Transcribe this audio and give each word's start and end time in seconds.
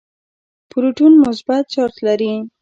پروټون 0.69 1.13
مثبت 1.23 1.63
چارج 1.73 1.95
لري. 2.07 2.33